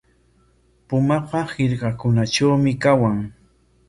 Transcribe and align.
Pumaqa 0.87 1.41
hirkakunatrawmi 1.51 2.73
kawan. 2.83 3.19